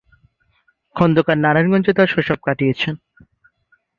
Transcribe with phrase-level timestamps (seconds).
[0.95, 2.95] খন্দকার নারায়ণগঞ্জে তার শৈশব কাটিয়েছেন।